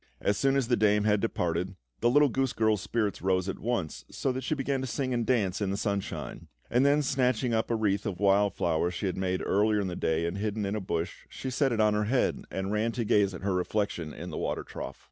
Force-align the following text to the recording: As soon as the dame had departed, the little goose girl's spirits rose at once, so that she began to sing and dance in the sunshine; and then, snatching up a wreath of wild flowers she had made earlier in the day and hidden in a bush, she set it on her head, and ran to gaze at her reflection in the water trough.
As 0.19 0.35
soon 0.35 0.55
as 0.55 0.67
the 0.67 0.75
dame 0.75 1.03
had 1.03 1.19
departed, 1.19 1.75
the 1.99 2.09
little 2.09 2.27
goose 2.29 2.53
girl's 2.53 2.81
spirits 2.81 3.21
rose 3.21 3.47
at 3.47 3.59
once, 3.59 4.03
so 4.09 4.31
that 4.31 4.41
she 4.43 4.55
began 4.55 4.81
to 4.81 4.87
sing 4.87 5.13
and 5.13 5.27
dance 5.27 5.61
in 5.61 5.69
the 5.69 5.77
sunshine; 5.77 6.47
and 6.71 6.83
then, 6.83 7.03
snatching 7.03 7.53
up 7.53 7.69
a 7.69 7.75
wreath 7.75 8.07
of 8.07 8.19
wild 8.19 8.55
flowers 8.55 8.95
she 8.95 9.05
had 9.05 9.15
made 9.15 9.43
earlier 9.45 9.79
in 9.79 9.85
the 9.89 9.95
day 9.95 10.25
and 10.25 10.39
hidden 10.39 10.65
in 10.65 10.75
a 10.75 10.81
bush, 10.81 11.27
she 11.29 11.51
set 11.51 11.71
it 11.71 11.79
on 11.79 11.93
her 11.93 12.05
head, 12.05 12.45
and 12.49 12.71
ran 12.71 12.91
to 12.93 13.05
gaze 13.05 13.35
at 13.35 13.41
her 13.43 13.53
reflection 13.53 14.11
in 14.11 14.31
the 14.31 14.39
water 14.39 14.63
trough. 14.63 14.99